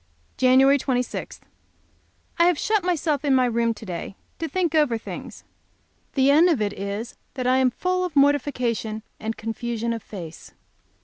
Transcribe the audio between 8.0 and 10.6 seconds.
of mortification and confusion of face.